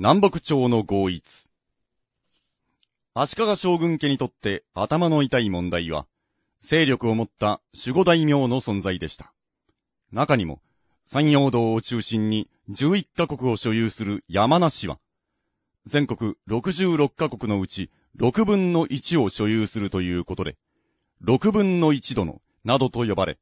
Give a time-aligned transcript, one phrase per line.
[0.00, 1.48] 南北朝の合一。
[3.14, 6.06] 足利将軍家にとって頭の痛い問題は、
[6.60, 9.32] 勢力を持った守護大名の存在でした。
[10.12, 10.62] 中にも、
[11.04, 15.00] 山陽道を中心に11カ国を所有する山梨は、
[15.84, 17.90] 全国66カ国のうち
[18.20, 20.56] 6分の1を所有するということで、
[21.24, 23.36] 6分の1殿などと呼ばれ、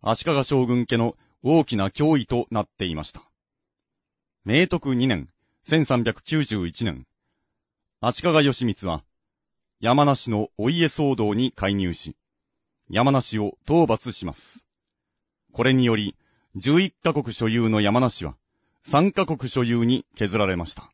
[0.00, 3.20] 足利将軍家の大きな脅威となっていました。
[4.46, 5.28] 明徳2年、
[5.68, 7.06] 1391年、
[8.00, 9.04] 足利義満は、
[9.78, 12.16] 山梨のお家騒動に介入し、
[12.88, 14.64] 山梨を討伐します。
[15.52, 16.16] これにより、
[16.56, 18.36] 11カ国所有の山梨は、
[18.86, 20.90] 3カ国所有に削られました。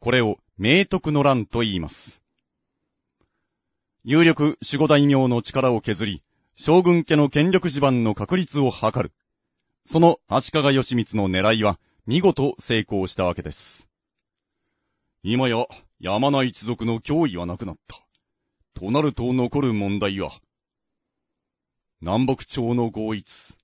[0.00, 2.22] これを明徳の乱と言います。
[4.04, 6.22] 有力守護大名の力を削り、
[6.54, 9.12] 将軍家の権力地盤の確立を図る。
[9.84, 11.78] その足利義満の狙いは
[12.08, 13.88] 見事成功したわけです。
[15.24, 15.66] 今や
[15.98, 17.96] 山名一族の脅威はなくなった。
[18.74, 20.30] となると残る問題は、
[22.00, 23.56] 南北朝の合一。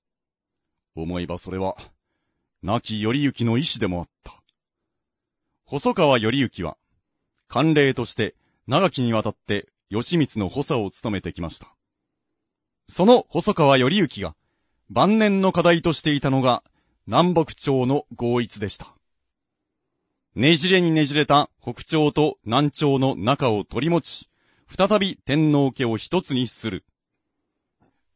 [0.93, 1.77] 思えばそれは、
[2.61, 4.43] 亡き頼行の意志でもあった。
[5.63, 6.75] 細川頼行は、
[7.49, 8.35] 慣例として
[8.67, 11.73] 長きにわたって義満の補佐を務めてきました。
[12.89, 14.35] その細川頼行が
[14.89, 16.61] 晩年の課題としていたのが
[17.05, 18.95] 南北朝の合一でした。
[20.35, 24.29] ねじれにねじれた北朝と南朝の仲を取り持ち、
[24.69, 26.85] 再び天皇家を一つにする。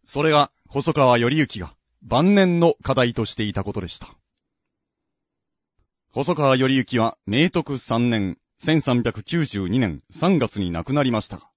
[0.05, 4.07] それが細川頼行が晩年の課題としていたことでした。
[6.11, 11.49] 細川頼行は明徳3年、1392年3月に亡くなりましたが、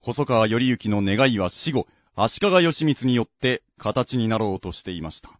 [0.00, 5.30] 細川頼行の願いは死後、足利義満によって形になろうとしていました。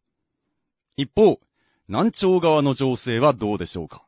[0.98, 1.40] 一方、
[1.88, 4.06] 南朝側の情勢はどうでしょうか？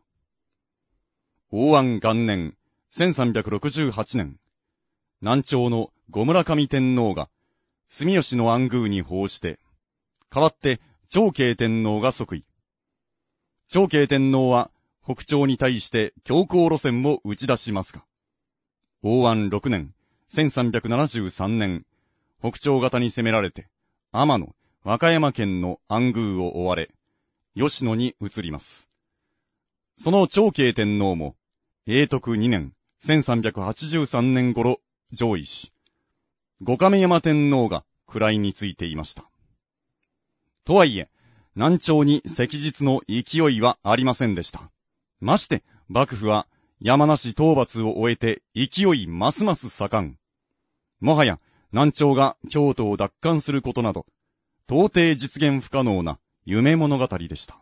[1.50, 2.56] 大安元年、
[2.94, 4.38] 1368年、
[5.20, 7.28] 南朝の五村上天皇が、
[7.90, 9.58] 住吉の安宮に奉して、
[10.30, 10.80] 代わって
[11.10, 12.46] 長慶天皇が即位。
[13.68, 14.70] 長慶天皇は
[15.04, 18.02] 北朝に対して強硬路線を打ち出しますが、
[19.02, 19.92] 大安6年、
[20.32, 21.84] 1373年、
[22.40, 23.68] 北朝型に攻められて、
[24.10, 24.54] 天野、
[24.88, 26.88] 和歌山県の安宮を追われ、
[27.54, 28.88] 吉野に移ります。
[29.98, 31.36] その長慶天皇も、
[31.84, 32.72] 永徳2年、
[33.04, 34.80] 1383年頃、
[35.12, 35.74] 上位し、
[36.62, 39.28] 五亀山天皇が位についていました。
[40.64, 41.10] とはいえ、
[41.54, 44.70] 南朝に赤日の勢いはありませんでした。
[45.20, 46.46] まして、幕府は
[46.80, 50.18] 山梨討伐を終えて勢いますます盛ん。
[51.00, 51.40] もはや
[51.72, 54.06] 南朝が京都を奪還することなど、
[54.70, 57.56] 到底実現不可能な夢物語でした。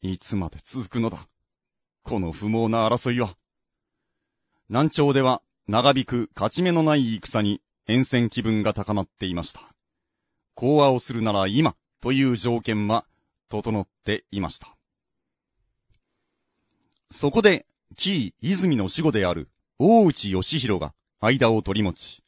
[0.00, 1.28] いつまで続くのだ？
[2.02, 3.36] この不毛な争いは。
[4.68, 9.60] 南朝では長引く勝ち目のない戦に沿線気分が高まっていました。
[10.56, 13.04] 講和をするなら今という条件は
[13.48, 14.66] 整っていました。
[17.12, 19.48] そこで、紀伊泉の死後である
[19.78, 22.24] 大内義弘が間を取り持ち、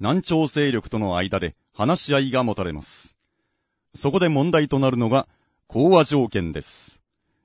[0.00, 3.16] 南朝勢力との間で話し合いが持たれます。
[3.94, 5.28] そこで問題となるのが、
[5.66, 7.00] 講和条件です。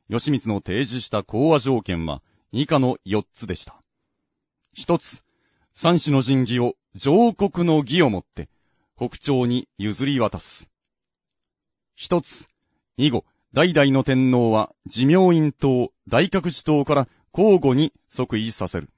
[0.09, 2.21] 義満の提示した講和条件は、
[2.51, 3.81] 以下の4つでした。
[4.73, 5.23] 一つ、
[5.73, 8.49] 三種の神器を上国の義をもって、
[8.97, 10.69] 北朝に譲り渡す。
[11.95, 12.47] 一つ、
[12.97, 18.89] 以後、代々の天皇は、自明院党、大覚寺党から交互に即位させる。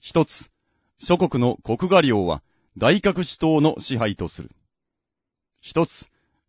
[0.00, 0.50] 一つ、
[0.98, 2.42] 諸国の国画領は、
[2.78, 4.50] 大覚寺党の支配とする。
[5.60, 6.08] 一つ、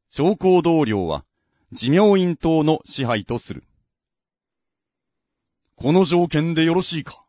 [0.10, 1.26] 長江道領は、
[1.72, 3.64] 自明院党の支配とする。
[5.76, 7.26] この条件でよろしいか？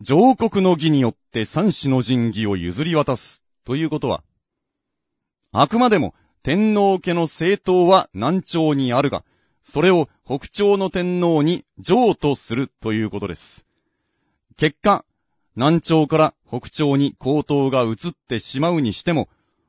[0.00, 4.24] 上国の義によって三種の神器を譲り渡すということは、
[5.52, 9.24] あくまでも天皇家の政党は南朝にあるが、
[9.62, 13.66] それを北朝の天皇に譲渡するということです。
[14.56, 15.04] 結果、
[15.60, 19.28] 南朝から北朝に高等が移ってしまうにしても、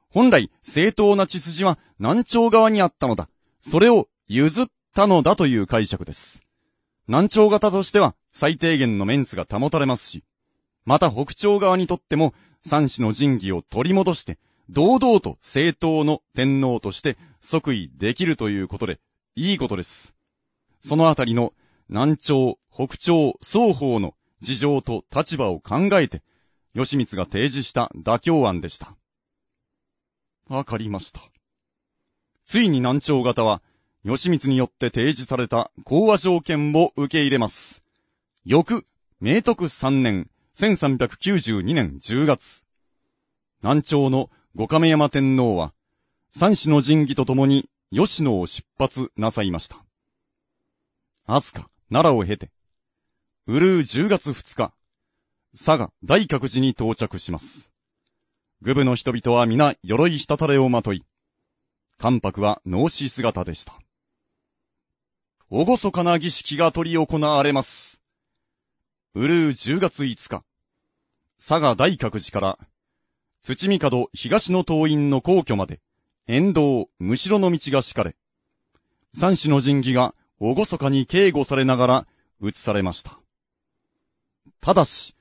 [0.09, 3.27] 本来正当な血筋は南朝側にあったのだ。
[3.59, 4.65] それを譲っ
[4.95, 6.43] たのだという解釈です。
[7.09, 10.23] 南朝型としては最低限のメンツが保たれますし、
[10.85, 12.33] また北朝側にとっても
[12.65, 14.39] 三種の神器を取り戻して、
[14.69, 19.01] 堂々と正当の天皇として即位できるということで、
[19.35, 20.15] いいことです。
[20.81, 21.51] そのあたりの
[21.89, 26.21] 南朝、北朝、双方の事情と立場を考えて、
[26.75, 28.95] 吉光が提示した妥協案でした。
[30.47, 31.21] わかりました。
[32.45, 33.61] ついに南朝型は、
[34.03, 37.83] 義満によって提示された講和条件を受け入れます。
[38.43, 38.85] 翌、
[39.19, 42.63] 明徳3年、1392年10月、
[43.61, 45.73] 南朝の五亀山天皇は、
[46.33, 49.85] 三子の神器と共に吉野を出発なさいました。
[51.27, 52.51] 飛鳥、奈良を経て、
[53.51, 54.71] うるう10月2日、
[55.53, 57.69] 佐賀大覚寺に到着します。
[58.61, 61.03] 愚部の人々は皆鎧したたれをまとい、
[61.97, 63.77] 関白は脳死姿でした。
[65.49, 68.01] おごそかな儀式が取り行われます。
[69.15, 70.45] うるう10月5日、
[71.37, 72.57] 佐賀大覚寺から
[73.41, 75.81] 土見門東の党員の皇居まで、
[76.25, 78.15] 沿道、むしろの道が敷かれ、
[79.13, 82.07] 三種の神器がおごそかに警護されながら
[82.41, 83.20] 移されました。
[84.59, 85.15] ただし、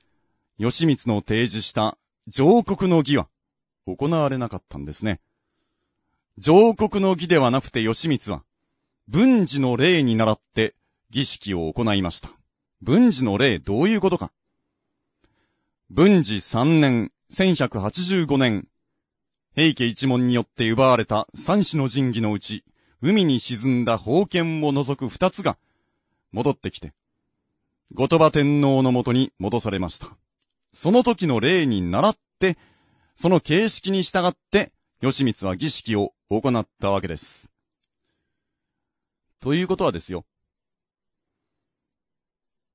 [0.57, 1.97] 義満の提示した
[2.27, 3.27] 上国の儀は
[3.87, 5.19] 行われなかったんですね。
[6.37, 8.43] 上国の儀ではなくて義満は、
[9.07, 10.75] 文治の礼に倣って
[11.09, 12.29] 儀式を行いました。
[12.81, 14.31] 文治の礼どういうことか。
[15.89, 18.67] 文治3年1185年、
[19.55, 22.63] 平家一門によって奪われた三種の神器のうち、
[23.01, 25.57] 海に沈んだ宝剣を除く二つが、
[26.31, 26.93] 戻ってきて、
[27.93, 30.07] 後鳥羽天皇のもとに戻されました。
[30.73, 32.57] その時の礼に倣って、
[33.17, 34.71] その形式に従って、
[35.01, 37.49] 義満は儀式を行ったわけです。
[39.41, 40.25] ということはですよ。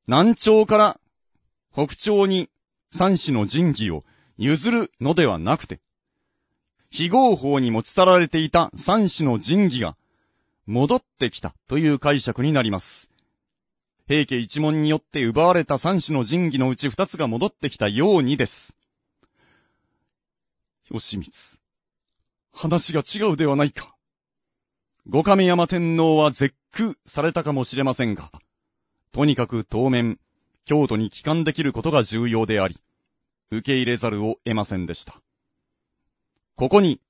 [0.07, 1.01] 南朝から
[1.73, 2.51] 北朝に
[2.93, 4.05] 三種の神器を
[4.37, 5.81] 譲るのではなくて、
[6.91, 9.97] 非合法に持ち去られていた三種の神器が
[10.67, 13.09] 戻ってきたという解釈になります。
[14.09, 18.77] 平家一門によって奪われた三種の神器のうち二つが戻ってきたようにです。
[20.89, 21.33] 吉光、
[22.53, 23.97] 話が違うではないか。
[25.09, 28.31] 五亀山天皇は絶句されたかもしれませんが、
[29.11, 30.21] とにかく当面、
[30.67, 32.81] 京都に帰還できることが重要であり、
[33.51, 35.21] 受け入れざるを得ませんでした。
[36.55, 37.01] ここに、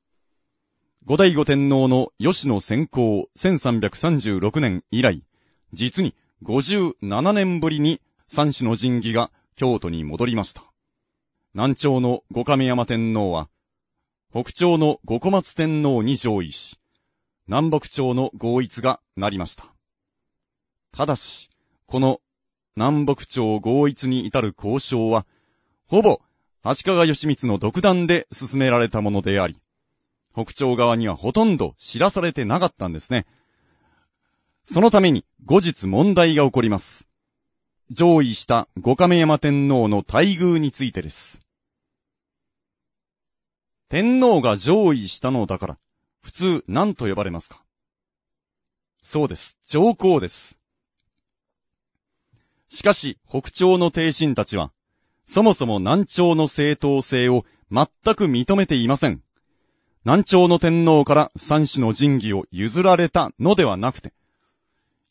[1.05, 5.23] 五代五天皇の吉野先行1336年以来、
[5.75, 10.63] 実に57年ぶりに三種の神器が京都に戻りました。
[11.55, 13.49] 南朝の五亀山天皇は、
[14.33, 16.79] 北朝の五小松天皇に上位し、
[17.47, 19.67] 南北朝の合一がなりました。
[20.93, 21.49] ただし、
[21.87, 22.21] この
[22.77, 25.25] 南北朝合一に至る交渉は、
[25.87, 26.21] ほぼ
[26.63, 29.57] 足利義満の独断で進められたものであり、
[30.35, 33.25] 北朝側にはほとんど知らされてなかったんですね。
[34.69, 37.07] そのために後日問題が起こります。
[37.91, 41.41] 上位した五亀山天皇の待遇についてです。
[43.89, 45.79] 天皇が上位したのだから、
[46.21, 47.63] 普通何と呼ばれますか？
[49.03, 49.57] そうです。
[49.69, 50.59] 上皇です。
[52.69, 54.73] しかし、北朝の帝臣たちは、
[55.25, 57.87] そもそも南朝の正当性を全
[58.17, 59.23] く認めていません。
[60.05, 64.13] 南朝の天皇から三種の神器を譲られたのではなくて、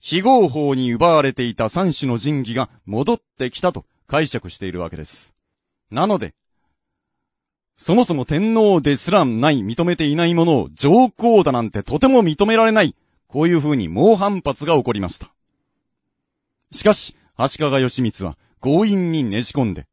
[0.08, 5.34] 非合法に奪われていた三種の神器が戻ってきたと解釈しているわけです。
[5.90, 6.36] なので、
[7.76, 12.96] そもそも天皇ですらない認めていないものを上皇だなんてとても認められない。
[13.26, 15.34] こういう風に猛反発が起こりました。
[16.72, 19.88] しかし、足利義満は強引にねじ込んで、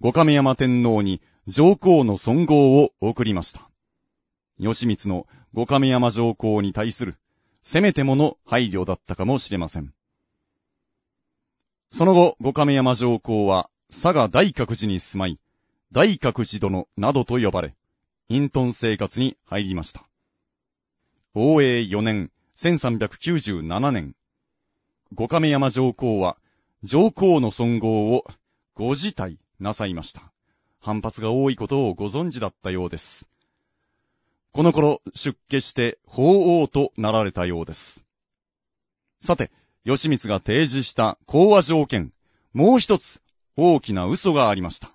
[0.00, 3.70] 五亀山天皇に上皇の尊号を送りました。
[4.58, 7.16] 義満の五亀山上皇に対する、
[7.68, 9.92] せめてもの配慮だったかもしれません。
[11.90, 15.40] その後、五亀山上皇は、佐賀大覚寺に住まい、
[15.90, 17.74] 大覚寺殿などと呼ばれ、
[18.28, 20.04] 隠遁生活に入りました。
[21.34, 24.14] 応永4年、1397年、
[25.12, 26.36] 五亀山上皇は、
[26.84, 28.24] 上皇の尊号を
[28.74, 30.32] ご自体なさいました。
[30.78, 33.28] 反発が多いことをご存知だったようです。
[34.56, 38.06] この頃、出家して法王となられたようです。
[39.20, 39.50] さて、
[39.84, 42.14] 義満が提示した講和条件、
[42.54, 43.20] もう一つ
[43.58, 44.92] 大きな嘘がありました。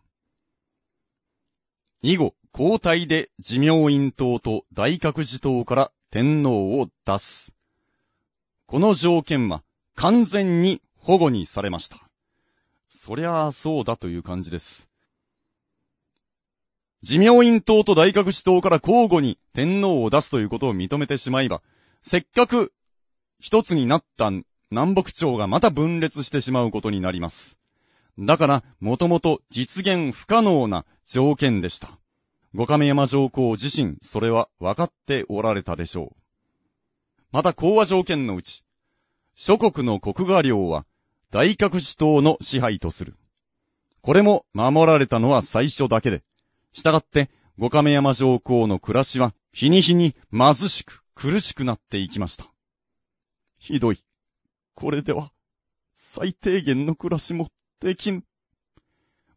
[2.01, 7.53] 以後、交代で寺明院党と大覚寺党から天皇を出す。
[8.65, 9.61] この条件は
[9.93, 12.09] 完全に保護にされました。
[12.89, 14.90] そりゃあそうだという感じです。
[17.03, 21.63] 寺明院党と大学士党から交互に天皇を出すということを認めてしまえば、
[22.03, 22.73] せっかく
[23.39, 24.31] 一つになった
[24.69, 27.57] 南北朝がまた分裂してしまうことになります。
[28.19, 31.97] だから、もともと実現不可能な条件でした。
[32.53, 36.15] 五亀山上皇自身、それは分かっておられたでしょう。
[37.31, 38.63] また講和条件のうち、
[39.35, 40.85] 諸国の国画領は
[41.31, 43.15] 大隠し党の支配とする。
[44.01, 46.23] これも守られたのは最初だけで、
[46.71, 52.51] したがって五亀山上皇の暮らしは日に日に貧しく苦しくなっていきました。
[53.59, 54.03] ひどい。
[54.73, 55.31] これでは、
[55.95, 57.49] 最低限の暮らしも
[57.79, 58.23] できぬ。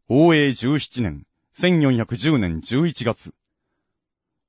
[0.09, 3.33] 応永17年、1410年11月。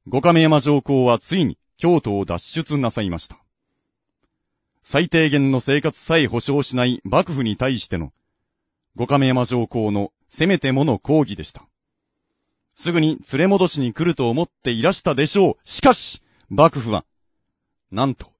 [0.06, 3.36] 五亀山上皇はついに京都を脱出なさいました。
[4.82, 8.12] 最低限の生活さえ保障しない幕府に対しての、
[8.94, 11.66] 五亀山上皇のせめてもの抗議でした。
[12.76, 15.56] すぐに連れ戻しに来ると思っていらしたでしょう。
[15.64, 17.06] しかし、幕府は、
[17.90, 18.30] なんと、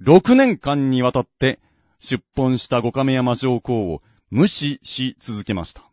[0.00, 1.60] 6年間にわたって
[2.00, 5.84] 出奔した五亀山上皇を無視し続けました。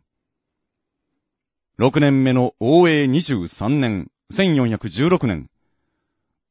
[1.78, 5.50] 6年目の応永23年、1416年、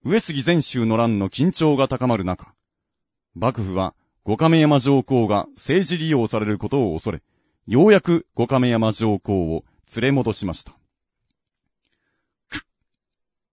[0.06, 2.54] 上杉全州の乱の緊張が高まる中、
[3.34, 7.24] 幕府は五亀山上皇が政治利用されることを恐れ、
[7.66, 9.66] ようやく五亀山上皇を
[9.96, 10.79] 連れ戻しました。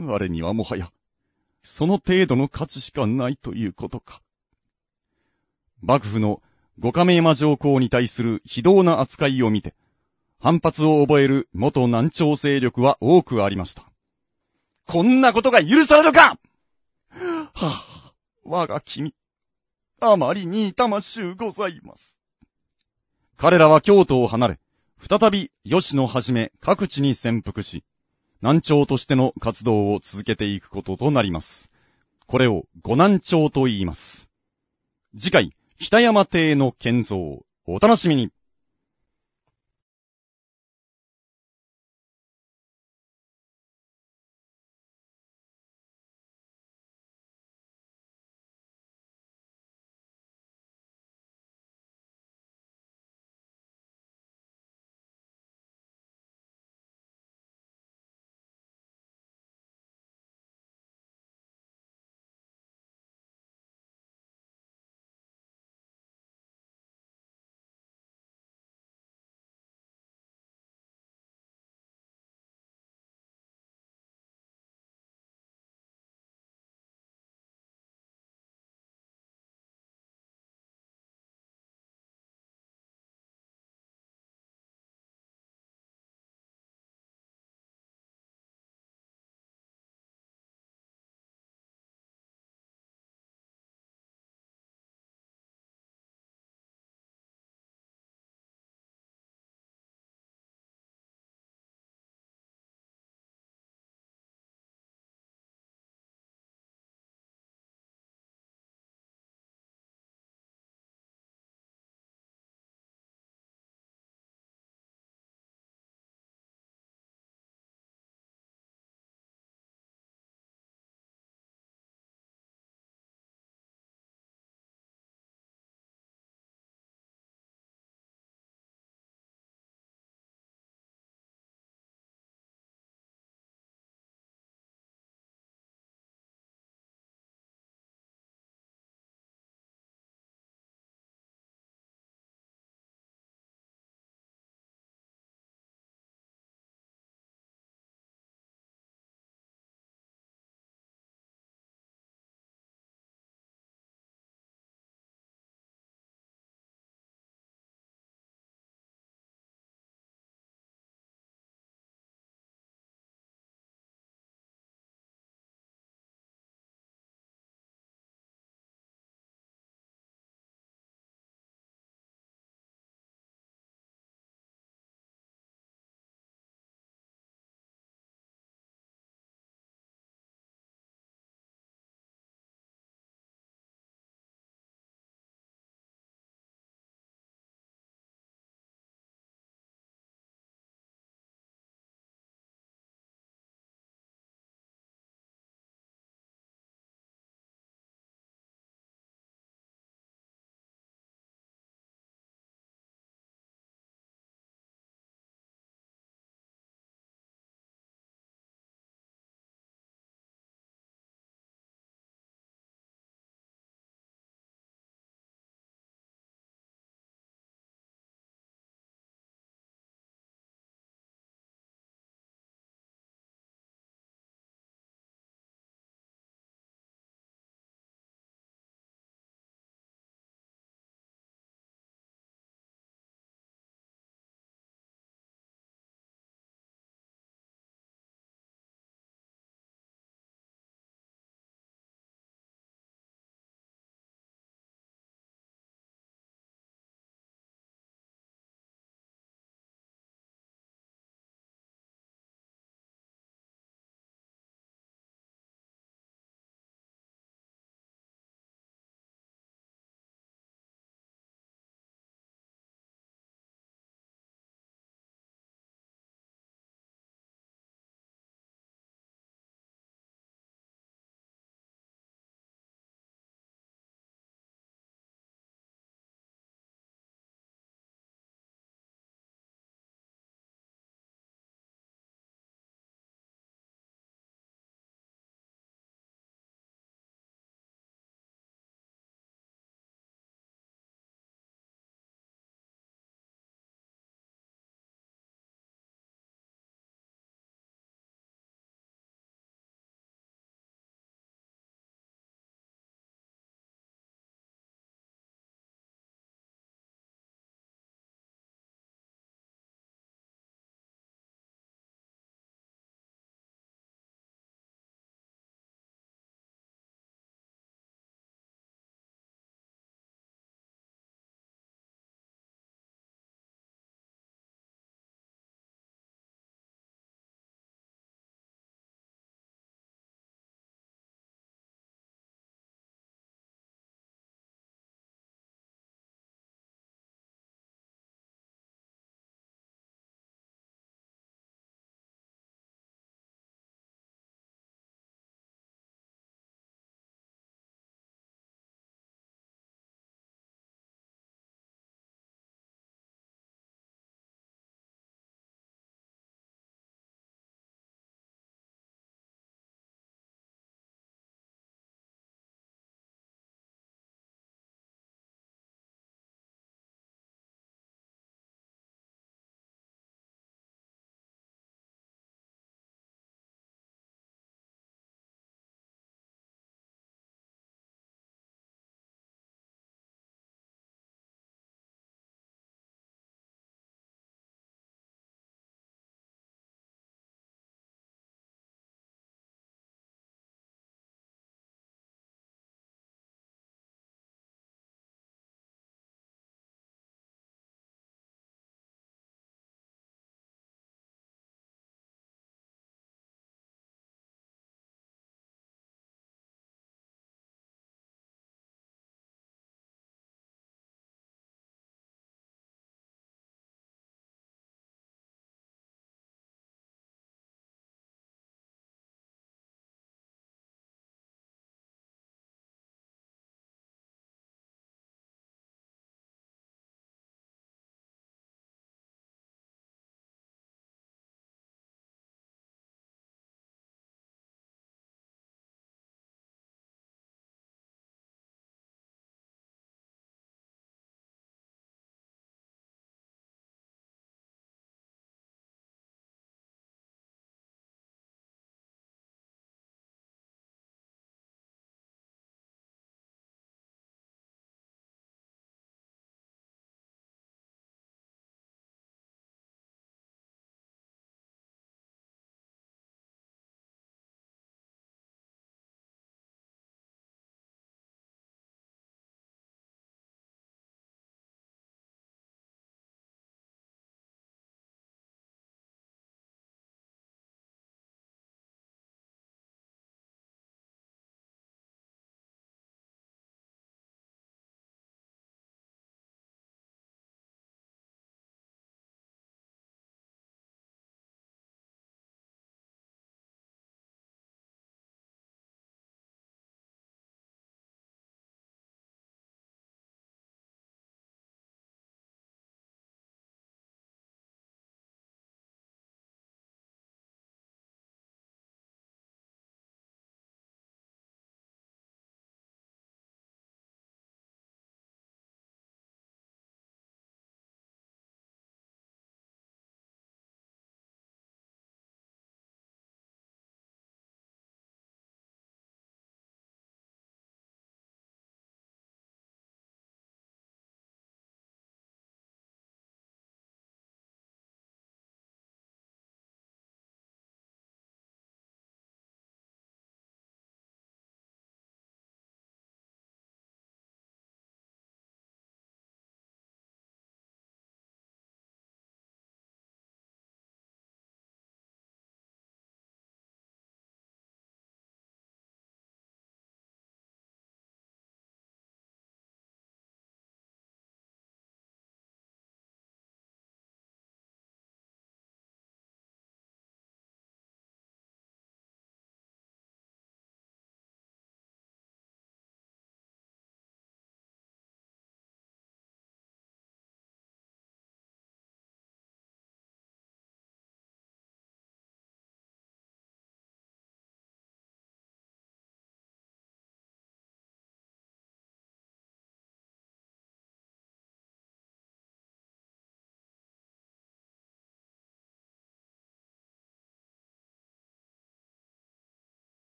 [0.00, 0.90] 我にはもはや、
[1.62, 4.22] その程度の価値しかないということか。
[5.82, 6.42] 幕府の
[6.78, 9.74] 五亀山上皇に対する非道な扱いを見て、
[10.38, 13.84] 反発を覚える元南朝勢力は多くありました。
[14.86, 16.38] こんなことが許されるか
[17.10, 18.12] はあ、
[18.44, 19.14] 我が君、
[20.00, 22.18] あまりに痛ましゅうございます。
[23.36, 24.60] 彼らは京都を離れ、
[24.98, 27.84] 再び吉野はじめ各地に潜伏し、
[28.42, 31.70] 南朝としての活動を続けていくこととなります。
[32.26, 34.30] これを五南朝と言います。
[35.18, 38.30] 次回、北山邸の建造、お楽しみに。